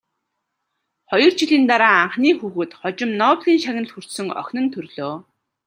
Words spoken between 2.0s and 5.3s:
анхны хүүхэд, хожим Нобелийн шагнал хүртсэн охин нь төрлөө.